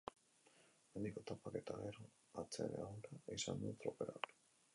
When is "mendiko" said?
0.95-1.21